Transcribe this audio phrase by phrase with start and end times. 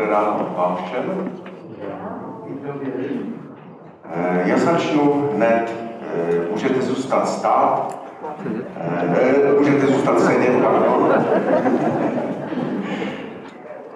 [0.00, 1.30] Dobré ráno vám všem.
[4.04, 5.74] Eh, já začnu hned.
[6.02, 7.98] Eh, můžete zůstat stát.
[8.86, 11.14] Eh, můžete zůstat sedět, pardon.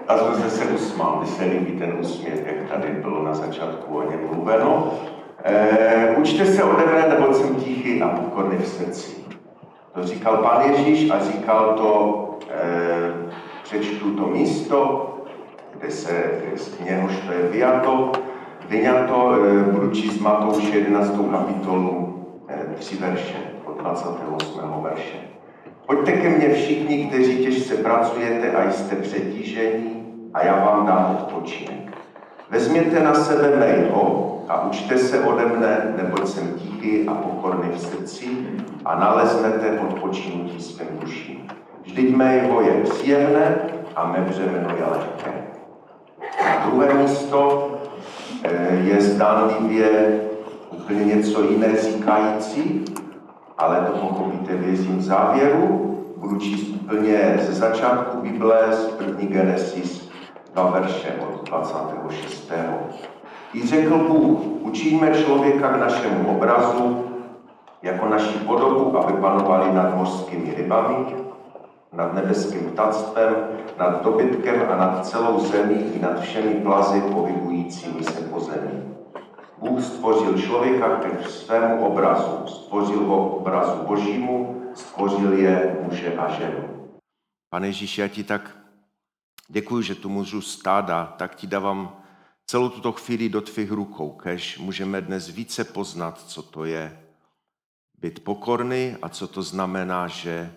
[0.09, 4.11] A zase se usmál, mi se líbí ten úsměv, jak tady bylo na začátku o
[4.11, 4.93] něm mluveno.
[6.17, 9.17] Učte se ode mne, nebo jsem tichý a pokorný v srdci.
[9.95, 12.25] To říkal pán Ježíš a říkal to,
[13.63, 15.04] přečtu to místo,
[15.91, 16.25] se
[16.57, 18.13] z něhož to je vyjato,
[18.69, 21.31] vyňato, e, budu číst Matouše 11.
[21.31, 22.15] kapitolu
[22.79, 24.61] 3 e, verše, od 28.
[24.83, 25.17] verše.
[25.87, 30.05] Pojďte ke mně všichni, kteří těžce pracujete a jste přetížení
[30.35, 31.99] a já vám dám odpočinek.
[32.51, 37.81] Vezměte na sebe mého a učte se ode mne, neboť jsem tichý a pokorný v
[37.81, 38.27] srdci
[38.85, 41.49] a naleznete odpočinutí svým duším.
[41.83, 43.57] Vždyť mé jeho je příjemné
[43.97, 45.54] a mé břemeno je lehké.
[46.67, 47.71] Druhé místo
[48.45, 50.21] eh, je zdánlivě
[50.71, 52.85] úplně něco jiné říkající,
[53.59, 55.91] ale to pochopíte vězím závěru.
[56.17, 60.11] Budu číst úplně ze začátku Bible, z první Genesis,
[60.55, 62.53] dva verše od 26.
[63.55, 67.05] I řekl Bůh, učíme člověka k našemu obrazu,
[67.83, 70.97] jako naší podobu, aby panovali nad mořskými rybami,
[71.97, 73.35] nad nebeským ptactvem,
[73.79, 78.83] nad dobytkem a nad celou zemí i nad všemi plazy pohybujícími se po zemi.
[79.59, 86.89] Bůh stvořil člověka ke svému obrazu, stvořil ho obrazu božímu, stvořil je muže a ženu.
[87.51, 88.57] Pane Ježíši, já ti tak
[89.49, 91.97] děkuji, že tu můžu stát a tak ti dávám
[92.47, 97.01] celou tuto chvíli do tvých rukou, kež můžeme dnes více poznat, co to je
[98.01, 100.53] být pokorný a co to znamená, že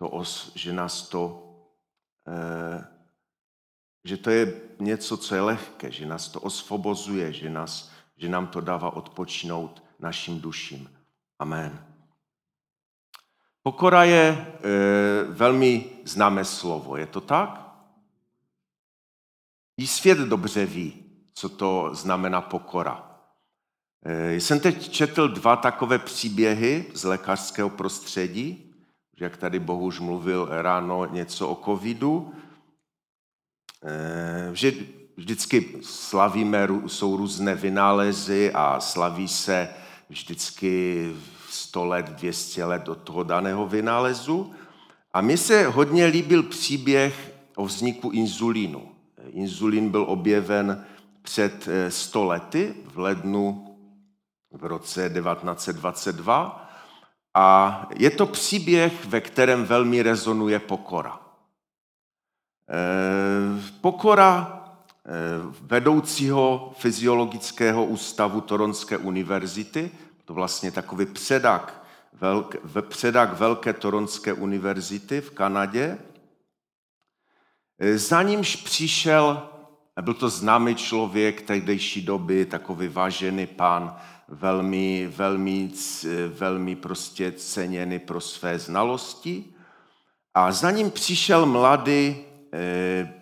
[0.00, 1.44] to os, že nás to,
[2.28, 2.84] eh,
[4.04, 8.46] že to je něco, co je lehké, že nás to osvobozuje, že, nás, že nám
[8.46, 10.88] to dává odpočinout našim duším.
[11.38, 11.84] Amen.
[13.62, 14.46] Pokora je e,
[15.28, 17.76] velmi známé slovo, je to tak?
[19.76, 23.20] I svět dobře ví, co to znamená pokora.
[24.04, 28.69] E, jsem teď četl dva takové příběhy z lékařského prostředí
[29.20, 32.32] jak tady Bohuž mluvil ráno něco o covidu,
[33.84, 34.72] eh, že
[35.16, 39.68] vždycky slavíme, jsou různé vynálezy a slaví se
[40.08, 41.12] vždycky
[41.48, 44.52] 100 let, 200 let do toho daného vynálezu.
[45.12, 48.88] A mně se hodně líbil příběh o vzniku inzulínu.
[49.32, 50.86] Inzulín byl objeven
[51.22, 53.76] před 100 eh, lety v lednu
[54.52, 56.69] v roce 1922
[57.34, 61.20] a je to příběh, ve kterém velmi rezonuje pokora.
[62.68, 64.62] Eh, pokora
[65.06, 65.10] eh,
[65.60, 69.90] vedoucího fyziologického ústavu Toronské univerzity,
[70.24, 72.56] to vlastně takový předak, velk,
[72.88, 75.98] předak Velké Toronské univerzity v Kanadě.
[77.78, 79.48] Eh, za nímž přišel,
[80.00, 83.96] byl to známý člověk tehdejší doby, takový vážený pán
[84.30, 85.70] velmi, velmi,
[86.28, 89.44] velmi prostě ceněny pro své znalosti.
[90.34, 92.16] A za ním přišel mladý,
[92.52, 93.14] eh,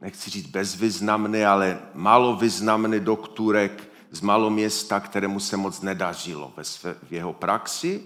[0.00, 6.94] nechci říct bezvýznamný, ale málo významný doktorek z maloměsta, kterému se moc nedařilo ve své,
[7.08, 8.02] v jeho praxi.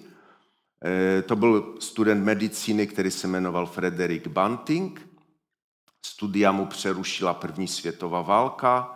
[0.85, 5.09] Eh, to byl student medicíny, který se jmenoval Frederick Banting.
[6.07, 8.96] Studia mu přerušila první světová válka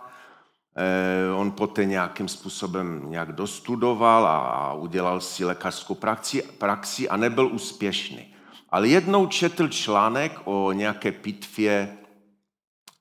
[1.35, 8.35] on poté nějakým způsobem nějak dostudoval a udělal si lékařskou praxi, praxi a nebyl úspěšný.
[8.69, 11.97] Ale jednou četl článek o nějaké pitvě,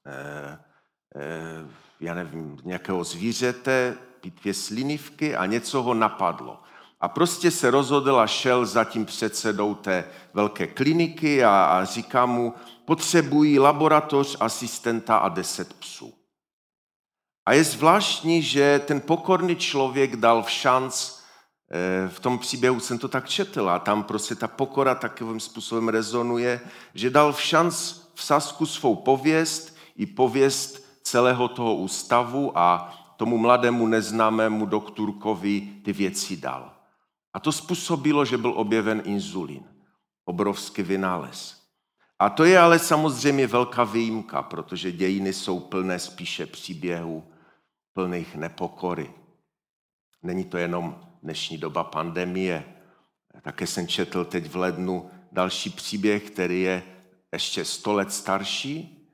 [0.06, 0.58] eh,
[1.16, 1.66] eh,
[2.00, 6.62] já nevím, nějakého zvířete, pitvě slinivky a něco ho napadlo.
[7.00, 10.04] A prostě se rozhodl a šel za tím předsedou té
[10.34, 12.54] velké kliniky a, a říká mu,
[12.84, 16.19] potřebují laboratoř, asistenta a deset psů.
[17.50, 21.18] A je zvláštní, že ten pokorný člověk dal v šanc,
[21.70, 25.88] eh, v tom příběhu jsem to tak četl a tam prostě ta pokora takovým způsobem
[25.88, 26.60] rezonuje,
[26.94, 27.74] že dal v šanc
[28.14, 35.92] v Sasku svou pověst i pověst celého toho ústavu a tomu mladému neznámému doktorkovi ty
[35.92, 36.72] věci dal.
[37.34, 39.64] A to způsobilo, že byl objeven inzulín.
[40.24, 41.58] Obrovský vynález.
[42.18, 47.24] A to je ale samozřejmě velká výjimka, protože dějiny jsou plné spíše příběhů
[47.92, 49.10] plných nepokory.
[50.22, 52.64] Není to jenom dnešní doba pandemie.
[53.42, 56.82] Také jsem četl teď v lednu další příběh, který je
[57.32, 59.06] ještě sto let starší,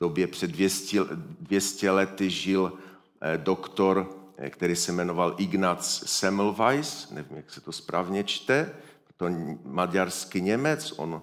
[0.00, 0.98] době před 200,
[1.40, 2.72] 200 lety žil
[3.20, 8.74] eh, doktor, eh, který se jmenoval Ignaz Semmelweis, nevím, jak se to správně čte,
[9.20, 9.26] to
[9.64, 11.22] maďarský Němec, on,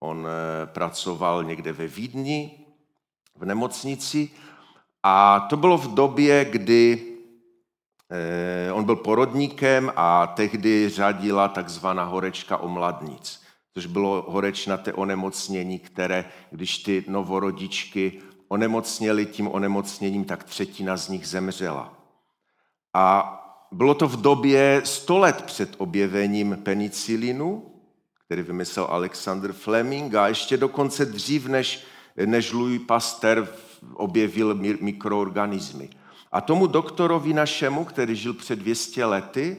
[0.00, 2.66] on eh, pracoval někde ve Vídni,
[3.38, 4.30] v nemocnici
[5.06, 7.02] a to bylo v době, kdy
[8.72, 16.78] on byl porodníkem a tehdy řadila takzvaná horečka omladnic což bylo horečnaté onemocnění, které, když
[16.78, 21.92] ty novorodičky onemocněly tím onemocněním, tak třetina z nich zemřela.
[22.94, 23.32] A
[23.72, 27.74] bylo to v době 100 let před objevením penicilinu,
[28.24, 31.84] který vymyslel Alexander Fleming a ještě dokonce dřív, než,
[32.26, 33.48] než Louis Pasteur
[33.94, 35.88] objevil mikroorganismy.
[36.32, 39.56] A tomu doktorovi našemu, který žil před 200 lety,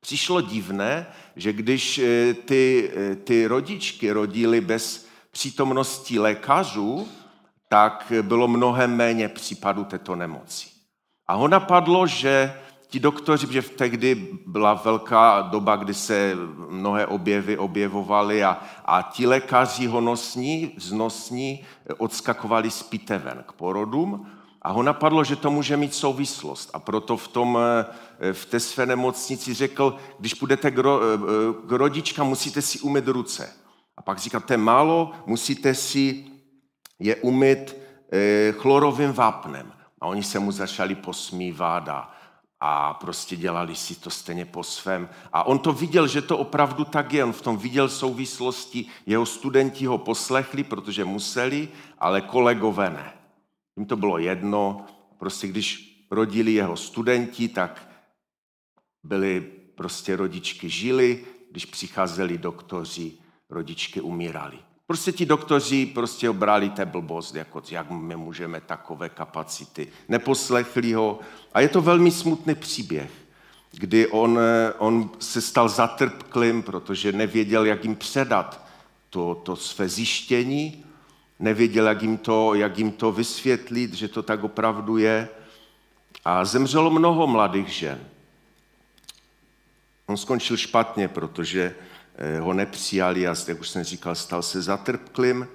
[0.00, 1.06] přišlo divné,
[1.36, 7.08] že když eh, ty, eh, ty rodičky rodily bez přítomnosti lékařů,
[7.68, 10.68] tak bylo mnohem méně případů této nemoci.
[11.26, 12.54] A ho napadlo, že
[12.88, 16.32] ti doktoři, že v tehdy byla velká doba, kdy se
[16.68, 21.64] mnohé objevy objevovaly a, a ti lékaři honosní, vznosní
[21.98, 24.26] odskakovali z piteven k porodům
[24.66, 26.70] a ho napadlo, že to může mít souvislost.
[26.74, 27.58] A proto v, tom,
[28.20, 32.80] eh, v té své nemocnici řekl, když půjdete k, ro, eh, k rodičkám, musíte si
[32.80, 33.52] umyt ruce.
[33.96, 36.24] A pak říkal, to je málo, musíte si
[36.98, 37.76] je umyt
[38.12, 39.72] eh, chlorovým vápnem.
[40.00, 42.15] A oni se mu začali posmívat a,
[42.60, 45.08] a prostě dělali si to stejně po svém.
[45.32, 47.24] A on to viděl, že to opravdu tak je.
[47.24, 48.86] On v tom viděl souvislosti.
[49.06, 51.68] Jeho studenti ho poslechli, protože museli,
[51.98, 53.12] ale kolegové ne.
[53.76, 54.86] Jim to bylo jedno,
[55.18, 57.88] prostě když rodili jeho studenti, tak
[59.04, 59.40] byli
[59.74, 63.12] prostě rodičky žili, když přicházeli doktoři,
[63.50, 64.58] rodičky umírali.
[64.86, 69.88] Prostě ti doktoři prostě obrali té blbost, jako jak my můžeme takové kapacity.
[70.08, 71.20] Neposlechli ho.
[71.56, 73.10] A je to velmi smutný příběh,
[73.72, 74.38] kdy on,
[74.78, 78.66] on se stal zatrpklým, protože nevěděl, jak jim předat
[79.10, 80.84] to, to své zjištění
[81.38, 85.28] nevěděl, jak jim, to, jak jim to vysvětlit, že to tak opravdu je.
[86.24, 88.00] A zemřelo mnoho mladých žen.
[90.06, 91.74] On skončil špatně, protože
[92.16, 95.48] eh, ho nepřijali a, jak už jsem říkal, stal se zatrpklým.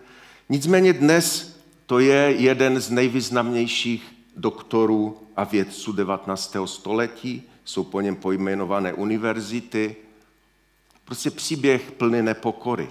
[0.50, 6.56] Nicméně dnes to je jeden z nejvýznamnějších doktorů a vědců 19.
[6.66, 9.96] století, jsou po něm pojmenované univerzity.
[11.06, 12.90] Prostě příběh plný nepokory.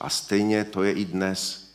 [0.00, 1.70] A stejně to je i dnes.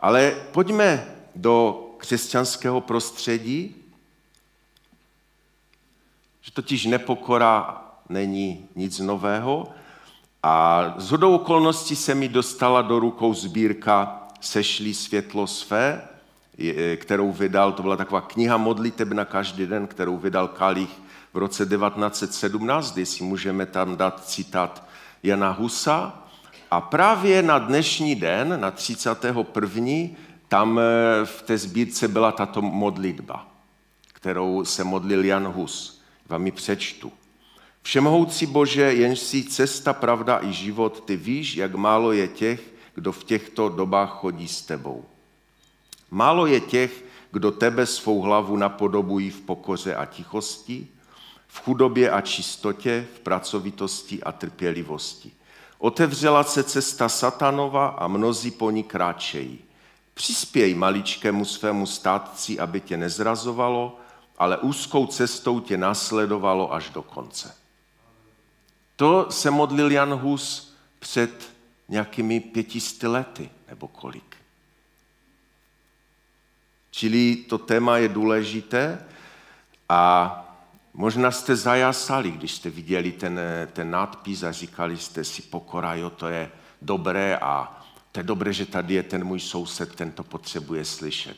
[0.00, 3.74] Ale pojďme do křesťanského prostředí,
[6.40, 9.68] že totiž nepokora není nic nového.
[10.42, 16.08] A z hodou okolností se mi dostala do rukou sbírka Sešlí světlo své,
[16.96, 20.90] kterou vydal, to byla taková kniha modliteb na každý den, kterou vydal Kalich
[21.32, 24.88] v roce 1917, si můžeme tam dát citát
[25.22, 26.18] Jana Husa.
[26.70, 29.44] A právě na dnešní den, na 31.
[30.48, 30.82] tam eh,
[31.26, 33.46] v té sbírce byla tato modlitba,
[34.12, 36.02] kterou se modlil Jan Hus.
[36.28, 37.12] Vám ji přečtu.
[37.82, 42.60] Všemohoucí Bože, jenž si cesta, pravda i život, ty víš, jak málo je těch,
[42.94, 45.04] kdo v těchto dobách chodí s tebou.
[46.14, 50.88] Málo je těch, kdo tebe svou hlavu napodobují v pokoře a tichosti,
[51.46, 55.32] v chudobě a čistotě, v pracovitosti a trpělivosti.
[55.78, 59.58] Otevřela se cesta satanova a mnozí po ní kráčejí.
[60.14, 63.96] Přispěj maličkému svému státci, aby tě nezrazovalo,
[64.38, 67.54] ale úzkou cestou tě následovalo až do konce.
[68.96, 71.50] To se modlil Jan Hus před
[71.88, 74.31] nějakými pětisty lety, nebo kolik.
[76.94, 79.04] Čili to téma je důležité
[79.88, 80.38] a
[80.94, 83.40] Možná jste zajasali, když jste viděli ten,
[83.72, 86.50] ten nadpis a říkali jste si, pokora, jo, to je
[86.82, 87.82] dobré a
[88.12, 91.36] to je dobré, že tady je ten můj soused, ten to potřebuje slyšet.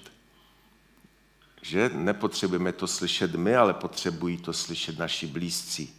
[1.63, 5.95] Že nepotřebujeme to slyšet my, ale potřebují to slyšet naši blízcí.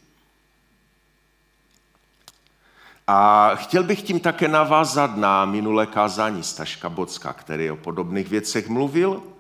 [3.08, 8.70] A chtěl bych tím také navázat na minulé kázání Staška Bocka, který o podobných věcech
[8.70, 9.35] mluvil,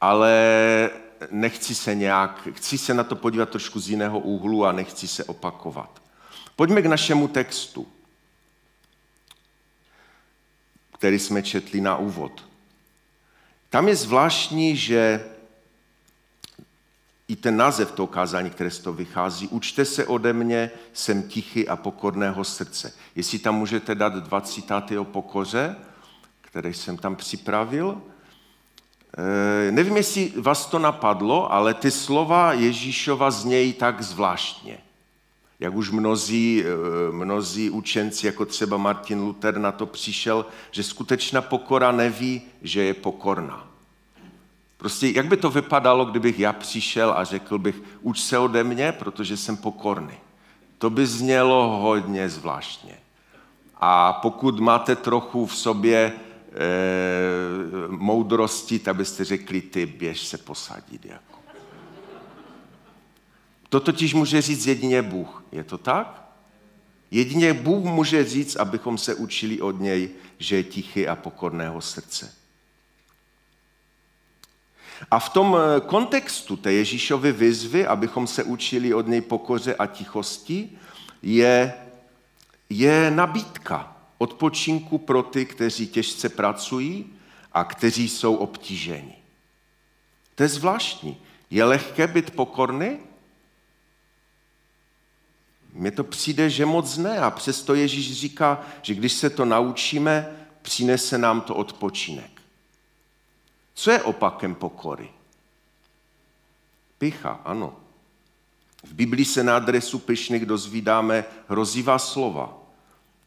[0.00, 0.90] ale
[1.30, 5.24] nechci se nějak, chci se na to podívat trošku z jiného úhlu a nechci se
[5.24, 6.02] opakovat.
[6.56, 7.88] Pojďme k našemu textu,
[10.98, 12.48] který jsme četli na úvod.
[13.70, 15.24] Tam je zvláštní, že
[17.28, 21.68] i ten název toho kázání, které z toho vychází, učte se ode mě, jsem tichý
[21.68, 22.94] a pokorného srdce.
[23.16, 25.76] Jestli tam můžete dát dva citáty o pokoře,
[26.40, 28.02] které jsem tam připravil.
[29.18, 34.78] E, nevím, jestli vás to napadlo, ale ty slova Ježíšova znějí tak zvláštně.
[35.60, 41.40] Jak už mnozí, e, mnozí učenci, jako třeba Martin Luther, na to přišel, že skutečná
[41.40, 43.66] pokora neví, že je pokorná.
[44.76, 48.92] Prostě jak by to vypadalo, kdybych já přišel a řekl bych, uč se ode mě,
[48.92, 50.14] protože jsem pokorný.
[50.78, 52.94] To by znělo hodně zvláštně.
[53.80, 56.12] A pokud máte trochu v sobě
[57.88, 61.04] moudrosti, tak byste řekli, ty běž se posadit.
[61.04, 61.38] Jako.
[63.68, 65.44] To totiž může říct jedině Bůh.
[65.52, 66.22] Je to tak?
[67.10, 72.34] Jedině Bůh může říct, abychom se učili od něj, že je tichý a pokorného srdce.
[75.10, 79.86] A v tom eh, kontextu té Ježíšovy výzvy, abychom se učili od něj pokoře a
[79.86, 80.70] tichosti,
[81.22, 81.74] je,
[82.70, 83.91] je nabídka
[84.22, 87.12] odpočinku pro ty, kteří těžce pracují
[87.52, 89.16] a kteří jsou obtíženi.
[90.34, 91.16] To je zvláštní.
[91.50, 92.98] Je lehké být pokorný?
[95.72, 97.18] Mně to přijde, že moc ne.
[97.18, 102.42] A přesto Ježíš říká, že když se to naučíme, přinese nám to odpočinek.
[103.74, 105.10] Co je opakem pokory?
[106.98, 107.76] Picha, ano.
[108.82, 112.61] V Biblii se na adresu pyšných dozvídáme hrozivá slova.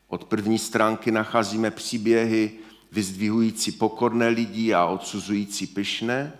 [0.07, 2.51] Od první stránky nacházíme příběhy
[2.91, 6.33] vyzdvihující pokorné lidi a odsuzující pyšné.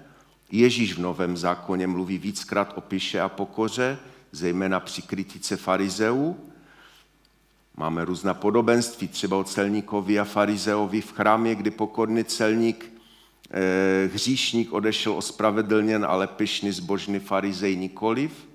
[0.52, 3.98] Ježíš v Novém zákoně mluví víckrát o pyše a pokoře,
[4.32, 6.38] zejména při kritice farizeů.
[7.78, 12.96] Máme různá podobenství, třeba o celníkovi a farizeovi v chrámě, kdy pokorný celník
[13.52, 18.48] Eh, hříšník odešel ospravedlněn, ale pyšný zbožný farizej nikoliv.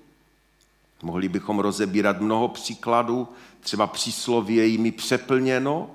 [1.03, 3.27] Mohli bychom rozebírat mnoho příkladů,
[3.59, 5.91] třeba přísloví je jimi přeplněno,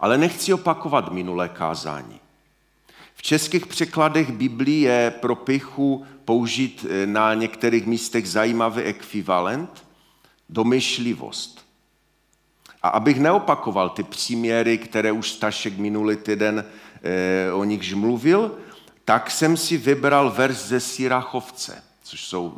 [0.00, 2.20] ale nechci opakovat minulé kázání.
[3.14, 9.84] V českých překladech Biblii je pro pichu použít eh, na některých místech zajímavý ekvivalent,
[10.48, 11.68] domyšlivost.
[12.82, 16.64] A abych neopakoval ty příměry, které už Stašek minulý týden
[17.02, 18.58] Eh, o nichž mluvil,
[19.04, 22.54] tak jsem si vybral verš ze Sirachovce, což jsou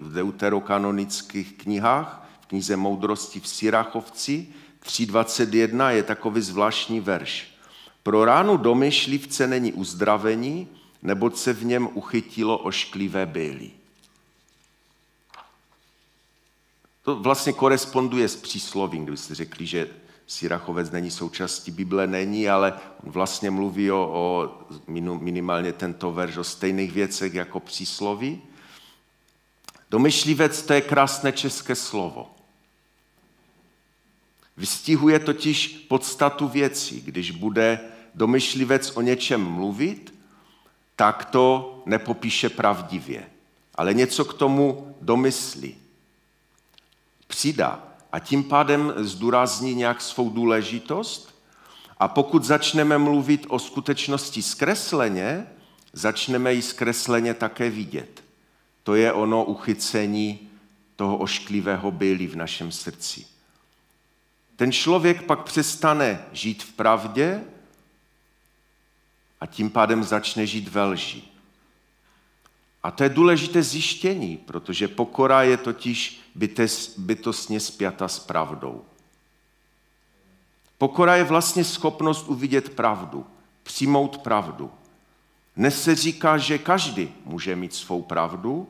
[0.00, 4.46] v deuterokanonických knihách, v knize Moudrosti v Sirachovci,
[4.84, 7.48] 3.21 je takový zvláštní verš.
[8.02, 10.68] Pro ránu domyšlivce není uzdravení,
[11.02, 13.70] neboť se v něm uchytilo ošklivé byly.
[17.02, 19.88] To vlastně koresponduje s příslovím, kdybyste řekli, že
[20.26, 22.72] Sirachovec není součástí Bible, není, ale
[23.04, 24.50] on vlastně mluví o, o
[25.20, 28.42] minimálně tento verš o stejných věcech jako přísloví.
[29.90, 32.30] Domyšlivec to je krásné české slovo.
[34.56, 37.00] Vystihuje totiž podstatu věcí.
[37.00, 37.80] Když bude
[38.14, 40.14] domyšlivec o něčem mluvit,
[40.96, 43.30] tak to nepopíše pravdivě,
[43.74, 45.76] ale něco k tomu domyslí.
[47.26, 51.34] Přidá a tím pádem zdůrazní nějak svou důležitost.
[51.98, 55.46] A pokud začneme mluvit o skutečnosti zkresleně,
[55.92, 58.23] začneme ji zkresleně také vidět.
[58.84, 60.48] To je ono uchycení
[60.96, 63.26] toho ošklivého byli v našem srdci.
[64.56, 67.44] Ten člověk pak přestane žít v pravdě
[69.40, 71.22] a tím pádem začne žít ve lži.
[72.82, 76.20] A to je důležité zjištění, protože pokora je totiž
[76.96, 78.84] bytostně spjata s pravdou.
[80.78, 83.26] Pokora je vlastně schopnost uvidět pravdu,
[83.62, 84.70] přijmout pravdu.
[85.56, 88.68] Dnes se říká, že každý může mít svou pravdu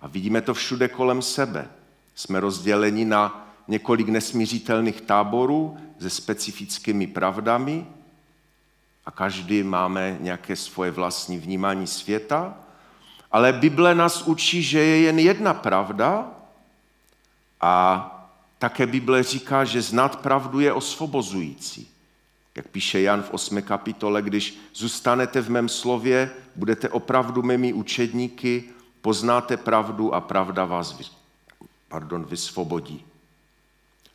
[0.00, 1.68] a vidíme to všude kolem sebe.
[2.14, 7.86] Jsme rozděleni na několik nesmířitelných táborů se specifickými pravdami
[9.06, 12.54] a každý máme nějaké svoje vlastní vnímání světa,
[13.32, 16.30] ale Bible nás učí, že je jen jedna pravda
[17.60, 18.06] a
[18.58, 21.88] také Bible říká, že znát pravdu je osvobozující.
[22.54, 23.62] Jak píše Jan v 8.
[23.62, 28.64] kapitole, když zůstanete v mém slově, budete opravdu mými učedníky,
[29.00, 31.04] poznáte pravdu a pravda vás vy,
[31.88, 33.04] pardon, vysvobodí.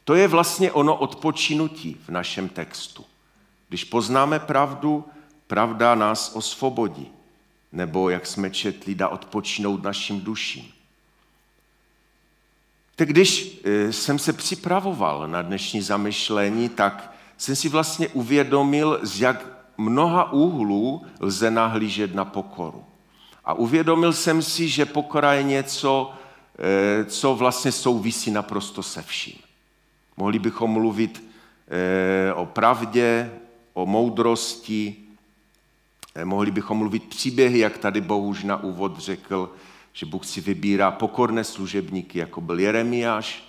[0.03, 3.05] To je vlastně ono odpočinutí v našem textu.
[3.69, 5.05] Když poznáme pravdu,
[5.47, 7.11] pravda nás osvobodí.
[7.71, 10.71] Nebo, jak jsme četli, dá odpočinout našim duším.
[12.95, 19.21] Tak když e, jsem se připravoval na dnešní zamyšlení, tak jsem si vlastně uvědomil, z
[19.21, 19.45] jak
[19.77, 22.83] mnoha úhlů lze nahlížet na pokoru.
[23.45, 26.13] A uvědomil jsem si, že pokora je něco,
[26.59, 29.39] e, co vlastně souvisí naprosto se vším.
[30.17, 31.23] Mohli bychom mluvit
[31.67, 33.31] e, o pravdě,
[33.75, 34.95] o moudrosti,
[36.15, 39.51] eh, mohli bychom mluvit příběhy, jak tady Bohuž na úvod řekl,
[39.93, 43.44] že Bůh si vybírá pokorné služebníky, jako byl Jeremiáš.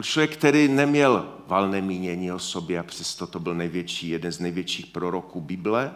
[0.00, 4.40] Byl člověk, který neměl valné mínění o sobě a přesto to byl největší, jeden z
[4.40, 5.92] největších proroků Bible.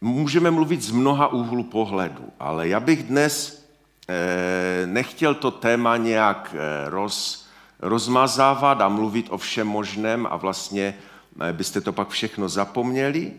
[0.00, 3.64] Můžeme mluvit z mnoha úhlů pohledu, ale já bych dnes
[4.08, 7.46] eh, nechtěl to téma nějak eh, roz,
[7.80, 10.98] rozmazávat a mluvit o všem možném a vlastně
[11.40, 13.32] eh, byste to pak všechno zapomněli.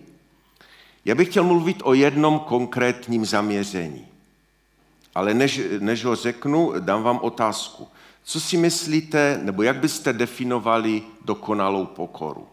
[1.05, 4.14] Já bych chtěl mluvit o jednom konkrétním zaměření.
[5.15, 7.87] Ale než, než ho řeknu, dám vám otázku.
[8.23, 12.47] Co si myslíte, nebo jak byste definovali dokonalou pokoru?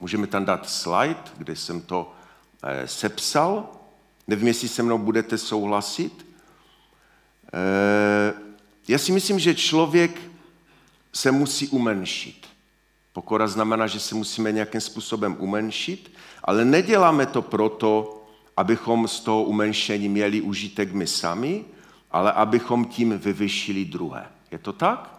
[0.00, 2.12] Můžeme tam dát slide, kde jsem to
[2.62, 3.68] eh, sepsal.
[4.26, 6.26] Nevím, jestli se mnou budete souhlasit.
[7.54, 8.34] Eh,
[8.88, 10.20] já si myslím, že člověk
[11.12, 12.46] se musí umenšit.
[13.12, 16.12] Pokora znamená, že se musíme nějakým způsobem umenšit,
[16.44, 18.23] ale neděláme to proto,
[18.56, 21.64] abychom z toho umenšení měli užitek my sami,
[22.10, 24.26] ale abychom tím vyvyšili druhé.
[24.50, 25.14] Je to tak?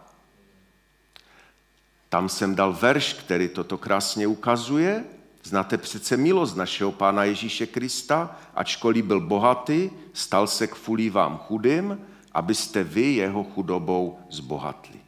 [2.08, 5.04] Tam jsem dal verš, který toto krásně ukazuje.
[5.42, 11.38] Znáte přece milost našeho Pána Ježíše Krista, ačkoliv byl bohatý, stal se k fulí vám
[11.38, 12.00] chudým,
[12.32, 15.00] abyste vy jeho chudobou zbohatli.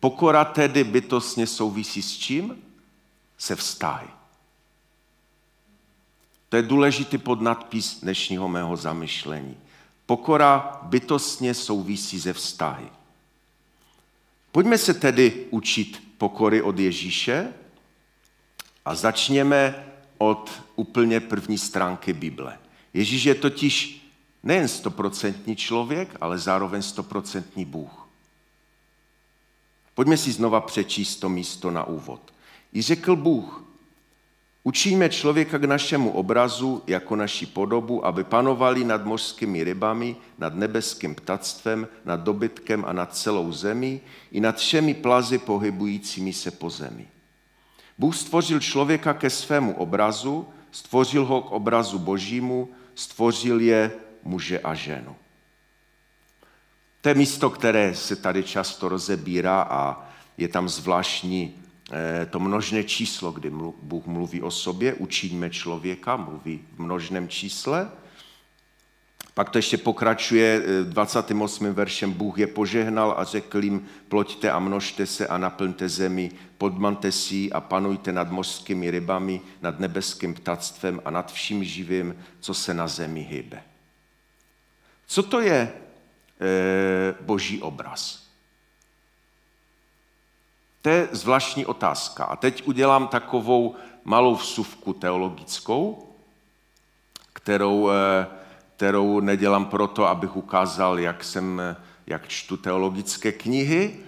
[0.00, 2.56] Pokora tedy bytostně souvisí s čím?
[3.38, 4.08] Se vztahy.
[6.50, 9.56] To je důležitý podnadpis dnešního mého zamyšlení.
[10.06, 12.88] Pokora bytostně souvisí ze vztahy.
[14.52, 17.52] Pojďme se tedy učit pokory od Ježíše
[18.84, 19.86] a začněme
[20.18, 22.58] od úplně první stránky Bible.
[22.94, 24.06] Ježíš je totiž
[24.42, 28.08] nejen stoprocentní člověk, ale zároveň stoprocentní Bůh.
[29.94, 32.20] Pojďme si znova přečíst to místo na úvod.
[32.72, 33.69] I řekl Bůh,
[34.62, 41.14] učíme člověka k našemu obrazu jako naši podobu, aby panovali nad mořskými rybami, nad nebeským
[41.14, 44.00] ptactvem, nad dobytkem a nad celou zemí
[44.32, 47.06] i nad všemi plazy pohybujícími se po zemi.
[47.98, 53.92] Bůh stvořil člověka ke svému obrazu, stvořil ho k obrazu božímu, stvořil je
[54.24, 55.16] muže a ženu.
[57.00, 61.54] To je místo, které se tady často rozebírá a je tam zvláštní
[62.30, 63.50] to množné číslo, kdy
[63.82, 67.90] Bůh mluví o sobě, učíme člověka, mluví v množném čísle.
[69.34, 71.66] Pak to ještě pokračuje 28.
[71.66, 72.12] Eh, veršem.
[72.12, 77.52] Bůh je požehnal a řekl jim, ploďte a množte se a naplňte zemi, podmante si
[77.52, 82.88] a panujte nad mořskými rybami, nad nebeským ptactvem a nad vším živým, co se na
[82.88, 83.62] zemi hýbe.
[85.06, 85.72] Co to je
[86.40, 88.29] Eh, boží obraz?
[90.82, 92.24] To je zvláštní otázka.
[92.24, 96.08] A teď udělám takovou malou vsuvku teologickou,
[97.32, 98.26] kterou, eh,
[98.76, 103.98] kterou nedělám proto, abych ukázal, jak, jsem, jak čtu teologické knihy,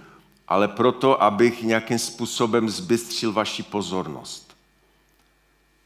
[0.48, 4.56] ale proto, abych nějakým způsobem zbystřil vaši pozornost.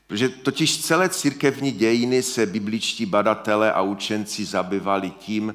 [0.07, 5.55] Protože totiž celé církevní dějiny se bibličtí badatelé a učenci zabývali tím,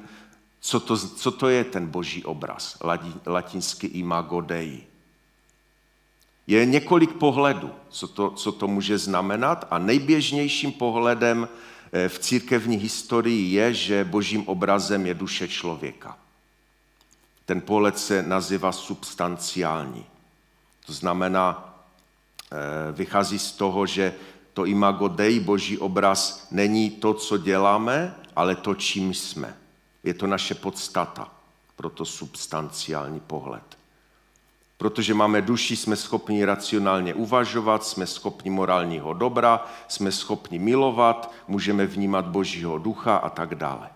[0.60, 2.78] co to, co to je ten boží obraz,
[3.26, 4.91] latinsky imago Dei.
[6.46, 11.48] Je několik pohledů, co to, co to může znamenat a nejběžnějším pohledem
[11.92, 16.18] eh, v církevní historii je, že božím obrazem je duše člověka.
[17.44, 20.06] Ten pohled se nazývá substanciální.
[20.86, 21.74] To znamená,
[22.52, 24.14] eh, vychází z toho, že
[24.52, 29.56] to imago Dei, boží obraz, není to, co děláme, ale to, čím jsme.
[30.04, 31.28] Je to naše podstata,
[31.76, 33.81] proto substanciální pohled.
[34.82, 41.86] Protože máme duši, jsme schopni racionálně uvažovat, jsme schopni morálního dobra, jsme schopni milovat, můžeme
[41.86, 43.90] vnímat božího ducha a tak dále.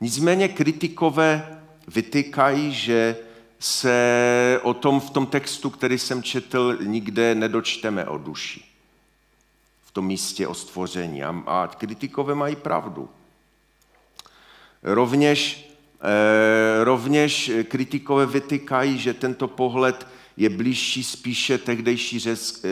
[0.00, 3.16] Nicméně kritikové vytykají, že
[3.58, 8.64] se o tom v tom textu, který jsem četl, nikde nedočteme o duši.
[9.84, 11.22] V tom místě o stvoření.
[11.22, 13.08] A kritikové mají pravdu.
[14.82, 22.20] Rovněž, eh, rovněž kritikové vytykají, že tento pohled je blížší spíše tehdejší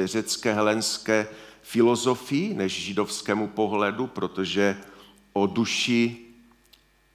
[0.04, 1.26] řecké helenské
[1.62, 4.76] filozofii než židovskému pohledu, protože
[5.32, 6.16] o duši,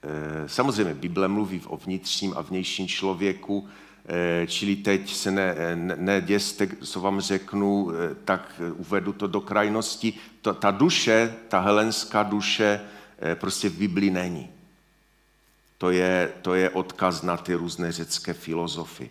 [0.03, 3.69] eh, samozřejmě Bible mluví o vnitřním a vnějším člověku,
[4.05, 7.91] eh, čili teď se ne, ne, neděste, co vám řeknu,
[8.25, 10.13] tak uvedu to do krajnosti.
[10.41, 12.81] Ta, ta duše, ta helenská duše
[13.35, 14.49] prostě v Biblii není.
[15.77, 19.09] To je, to je odkaz na ty různé řecké filozofy.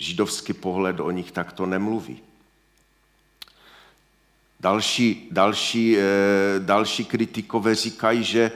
[0.00, 2.18] Židovský pohled o nich takto nemluví.
[4.60, 6.02] Další, další, eh,
[6.58, 8.52] další kritikové říkají, že,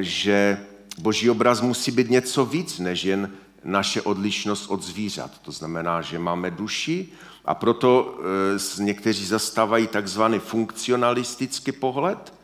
[0.00, 0.60] že
[0.98, 3.30] boží obraz musí být něco víc, než jen
[3.64, 5.30] naše odlišnost od zvířat.
[5.42, 7.08] To znamená, že máme duši
[7.44, 8.18] a proto
[8.78, 12.34] e, někteří zastávají takzvaný funkcionalistický pohled.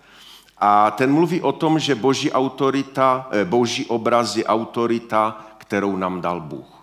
[0.58, 6.20] A ten mluví o tom, že boží, autorita, e, boží obraz je autorita, kterou nám
[6.20, 6.79] dal Bůh.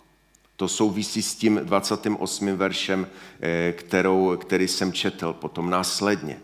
[0.58, 2.58] To souvisí s tím 28.
[2.58, 3.08] veršem,
[3.42, 6.40] e, kterou, který jsem četl potom následně.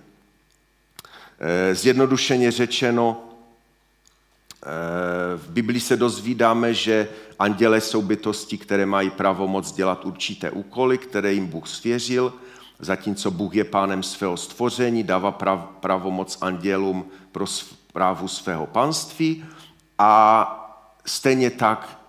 [1.74, 3.34] Zjednodušeně řečeno,
[5.36, 11.34] v Biblii se dozvídáme, že anděle jsou bytosti, které mají pravomoc dělat určité úkoly, které
[11.34, 12.34] jim Bůh svěřil,
[12.80, 15.32] zatímco Bůh je pánem svého stvoření, dává
[15.80, 19.46] pravomoc andělům pro zprávu svého panství
[19.98, 20.60] a
[21.06, 22.00] stejně tak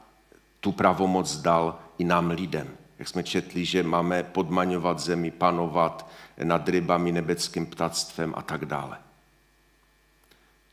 [0.60, 2.68] tu pravomoc dal i nám lidem.
[2.98, 6.10] Jak jsme četli, že máme podmaňovat zemi, panovat
[6.42, 8.98] nad rybami, nebeckým ptactvem a tak dále.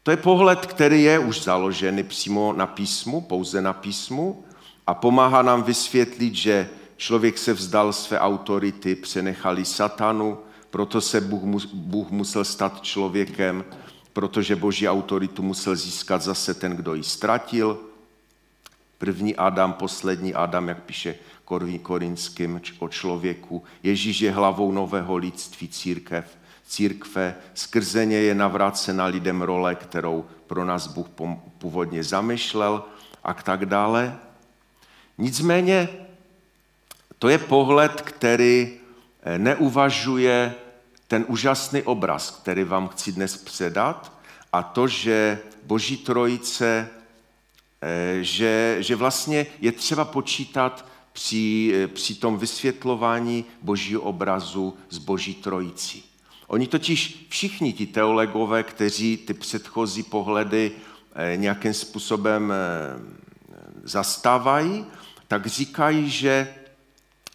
[0.04, 4.46] To je pohled, který je už založený přímo na písmu, pouze na písmu
[4.88, 10.38] a pomáhá nám vysvětlit, že člověk se vzdal své autority, přenechali satanu,
[10.70, 13.66] proto se Bůh, Bůh musel stát člověkem,
[14.14, 17.80] protože boží autoritu musel získat zase ten, kdo ji ztratil.
[19.02, 21.16] První Adam, poslední Adam, jak píše
[21.82, 23.64] Korinským o člověku.
[23.84, 26.38] Ježíš je hlavou nového lidství církev
[26.68, 31.08] církve, skrze ně je navrácena lidem role, kterou pro nás Bůh
[31.58, 32.84] původně zamýšlel
[33.24, 34.18] a tak dále.
[35.18, 35.90] Nicméně
[37.20, 38.78] to je pohled, který
[39.24, 40.54] eh, neuvažuje
[41.08, 44.14] ten úžasný obraz, který vám chci dnes předat,
[44.54, 46.90] a to, že Boží trojice,
[48.22, 55.34] že, že vlastně je třeba počítat při, eh, při tom vysvětlování Božího obrazu s Boží
[55.34, 56.04] trojicí.
[56.48, 60.72] Oni totiž všichni ti teologové, kteří ty předchozí pohledy
[61.15, 62.56] eh, nějakým způsobem eh,
[63.84, 64.86] zastávají,
[65.28, 66.54] tak říkají, že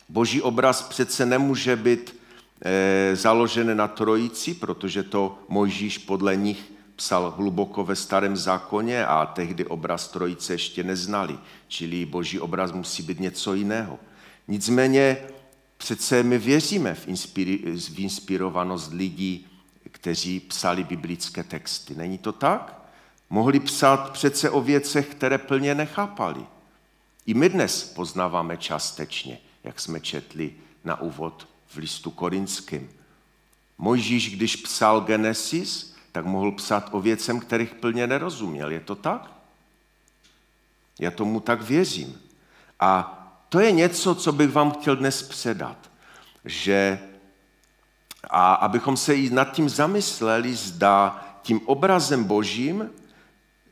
[0.09, 2.17] boží obraz přece nemůže být
[2.65, 9.27] eh, založen na trojici, protože to Mojžíš podle nich psal hluboko ve starém zákoně a
[9.27, 13.99] tehdy obraz trojice ještě neznali, čili boží obraz musí být něco jiného.
[14.49, 15.17] Nicméně
[15.77, 19.47] Přece my věříme v, inspiri, v inspirovanost lidí,
[19.91, 21.95] kteří psali biblické texty.
[21.95, 22.83] Není to tak?
[23.31, 26.47] Mohli psát přece o věcech, které plně nechápali.
[27.27, 30.53] I my dnes poznáváme částečně, jak jsme četli
[30.85, 32.91] na úvod v listu korinským.
[33.79, 38.71] Mojžíš, když psal Genesis, tak mohl psát o věcem, kterých plně nerozuměl.
[38.71, 39.31] Je to tak?
[41.01, 42.21] Já tomu tak věřím.
[42.81, 42.93] A
[43.49, 45.91] to je něco, co bych vám chtěl dnes předat.
[46.45, 46.99] Že
[48.31, 52.91] a abychom se i nad tím zamysleli, zda tím obrazem božím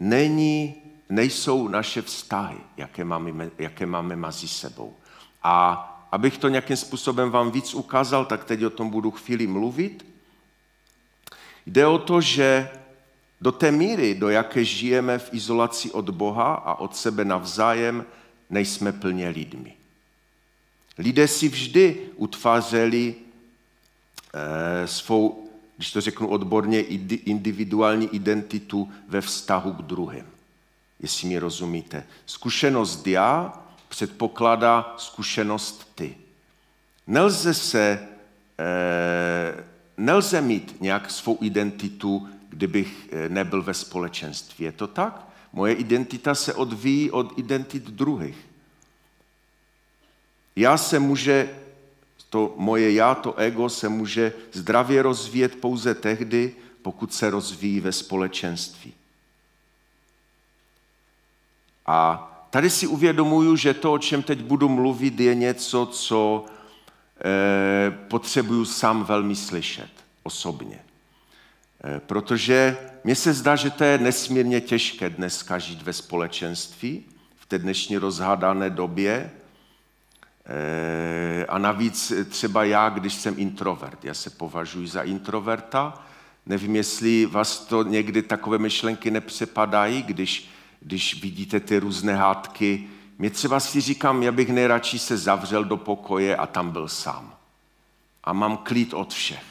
[0.00, 0.74] není,
[1.08, 4.94] nejsou naše vztahy, jaké máme, jaké máme mezi sebou.
[5.42, 5.56] A
[6.12, 10.13] abych to nějakým způsobem vám víc ukázal, tak teď o tom budu chvíli mluvit.
[11.66, 12.70] Jde o to, že
[13.40, 18.04] do té míry, do jaké žijeme v izolaci od Boha a od sebe navzájem,
[18.50, 19.74] nejsme plně lidmi.
[20.98, 23.14] Lidé si vždy utvářeli
[24.34, 30.26] eh, svou, když to řeknu odborně, individuální identitu ve vztahu k druhým.
[31.00, 32.06] Jestli mi rozumíte.
[32.26, 36.16] Zkušenost já předpokládá zkušenost ty.
[37.06, 38.08] Nelze se,
[38.58, 39.64] eh,
[39.96, 44.64] nelze mít nějak svou identitu, kdybych eh, nebyl ve společenství.
[44.64, 45.28] Je to tak?
[45.52, 48.36] Moje identita se odvíjí od identit druhých.
[50.56, 51.50] Já se může,
[52.30, 57.92] to moje já, to ego se může zdravě rozvíjet pouze tehdy, pokud se rozvíjí ve
[57.92, 58.94] společenství.
[61.86, 66.44] A tady si uvědomuju, že to, o čem teď budu mluvit, je něco, co
[68.08, 69.90] potřebuju sám velmi slyšet
[70.22, 70.78] osobně.
[71.84, 77.04] E, protože mně se zdá, že to je nesmírně těžké dneska žít ve společenství,
[77.36, 79.30] v té dnešní rozhádané době,
[80.46, 86.06] Eh, a navíc třeba já, když jsem introvert, já se považuji za introverta,
[86.46, 90.50] nevím, jestli vás to někdy takové myšlenky nepřepadají, když,
[90.80, 92.88] když vidíte ty různé hádky.
[93.18, 97.34] Mě třeba si říkám, já bych nejradši se zavřel do pokoje a tam byl sám.
[98.24, 99.44] A mám klid od všech.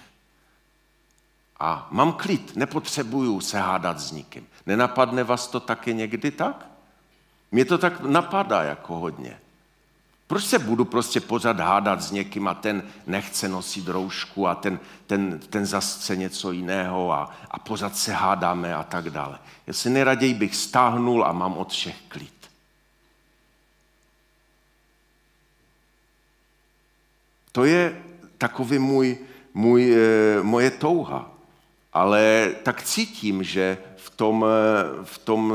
[1.60, 4.48] A mám klid, nepotřebuju se hádat s nikým.
[4.66, 6.68] Nenapadne vás to taky někdy tak?
[7.52, 9.40] Mě to tak napadá jako hodně.
[10.28, 14.80] Proč se budu prostě pořád hádat s někým a ten nechce nosit roušku a ten,
[15.08, 19.40] ten, ten zase něco jiného a, a pořád se hádáme a tak dále.
[19.68, 22.43] Já si nejraději bych stáhnul a mám od všech klid.
[27.54, 28.04] To je
[28.38, 29.18] takový můj,
[29.54, 31.32] můj, eh, moje touha.
[31.94, 35.54] Ale tak cítím, že v tom, eh, v tom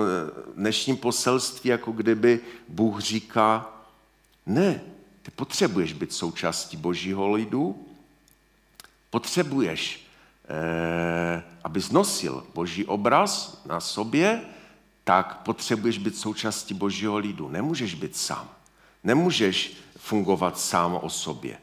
[0.57, 3.67] dnešním poselství, jako kdyby Bůh říká,
[4.47, 4.81] ne,
[5.23, 7.87] ty potřebuješ být součástí božího lidu,
[9.11, 10.07] potřebuješ,
[10.49, 14.41] eh, aby znosil boží obraz na sobě,
[15.05, 17.49] tak potřebuješ být součástí božího lidu.
[17.49, 18.49] Nemůžeš být sám.
[19.05, 21.59] Nemůžeš fungovat sám o sobě.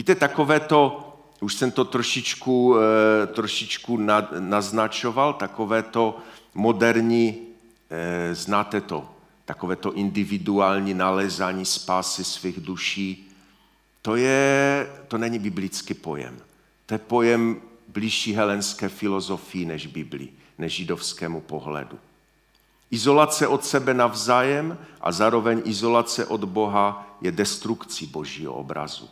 [0.00, 3.96] Víte, takové to, už jsem to trošičku, eh, trošičku
[4.38, 6.18] naznačoval, takové to
[6.54, 7.38] moderní,
[7.90, 9.08] eh, znáte to,
[9.44, 13.28] takové to individuální nalezání spásy svých duší,
[14.02, 16.40] to, je, to není biblický pojem.
[16.86, 21.98] To je pojem blížší helenské filozofii než Biblii, než židovskému pohledu.
[22.90, 29.08] Izolace od sebe navzájem a zároveň izolace od Boha je destrukcí božího obrazu.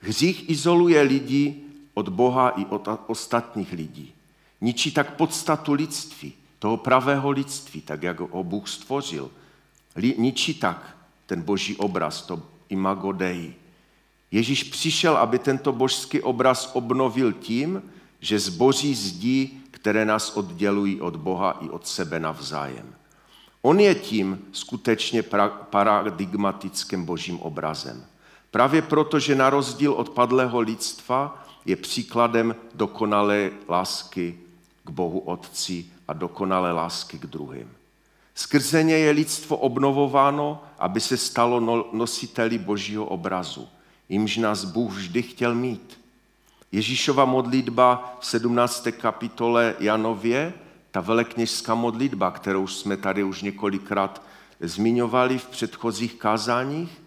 [0.00, 1.62] Hřích izoluje lidi
[1.94, 4.12] od Boha i od ostatních lidí.
[4.60, 9.30] Ničí tak podstatu lidství, toho pravého lidství, tak jak ho Bůh stvořil.
[10.16, 13.54] Ničí tak ten boží obraz, to imago Dei.
[14.30, 17.82] Ježíš přišel, aby tento božský obraz obnovil tím,
[18.20, 22.94] že zboří zdí, které nás oddělují od Boha i od sebe navzájem.
[23.62, 25.22] On je tím skutečně
[25.70, 28.04] paradigmatickým božím obrazem.
[28.50, 34.38] Právě proto, že na rozdíl od padlého lidstva je příkladem dokonalé lásky
[34.84, 37.70] k Bohu Otci a dokonalé lásky k druhým.
[38.34, 43.68] Skrze ně je lidstvo obnovováno, aby se stalo no, nositeli božího obrazu,
[44.08, 46.00] jimž nás Bůh vždy chtěl mít.
[46.72, 48.88] Ježíšova modlitba v 17.
[49.00, 50.52] kapitole Janově,
[50.90, 54.22] ta velekněžská modlitba, kterou jsme tady už několikrát
[54.60, 57.02] zmiňovali v předchozích kázáních,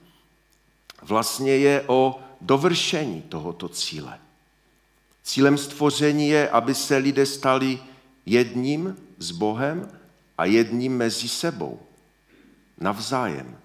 [1.03, 4.19] vlastně je o dovršení tohoto cíle.
[5.23, 7.79] Cílem stvoření je, aby se lidé stali
[8.25, 9.89] jedním s Bohem
[10.37, 11.79] a jedním mezi sebou.
[12.79, 13.57] Navzájem.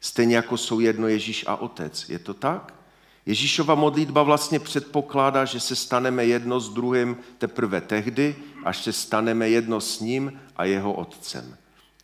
[0.00, 2.08] Stejně jako jsou jedno Ježíš a Otec.
[2.08, 2.74] Je to tak?
[3.26, 9.48] Ježíšova modlitba vlastně předpokládá, že se staneme jedno s druhým teprve tehdy, až se staneme
[9.48, 11.56] jedno s ním a jeho Otcem.